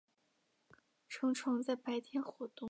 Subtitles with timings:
[1.07, 2.55] 成虫在白天活动。